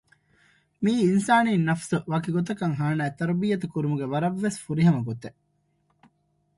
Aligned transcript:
މިއީ 0.83 0.99
އިންސާނީ 1.07 1.51
ނަފުސު 1.67 1.97
ވަކިގޮތަކަށް 2.11 2.77
ހާނައި 2.79 3.15
ތަރްބިޔަތު 3.17 3.65
ކުރުމުގެ 3.73 4.05
ވަރަށްވެސް 4.13 4.61
ފުރިހަމަ 4.63 4.99
ގޮތެއް 5.07 5.37